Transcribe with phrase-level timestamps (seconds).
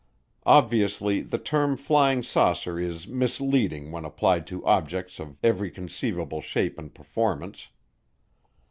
[0.47, 6.79] Obviously the term "flying saucer" is misleading when applied to objects of every conceivable shape
[6.79, 7.69] and performance.